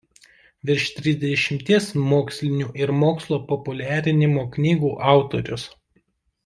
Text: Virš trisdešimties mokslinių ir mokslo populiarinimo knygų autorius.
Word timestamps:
Virš 0.69 0.85
trisdešimties 0.99 1.91
mokslinių 2.13 2.71
ir 2.85 2.95
mokslo 3.05 3.41
populiarinimo 3.53 4.51
knygų 4.57 4.95
autorius. 5.17 5.71